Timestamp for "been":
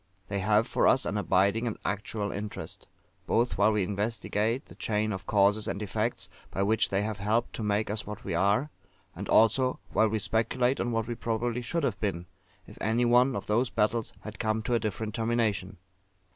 11.99-12.25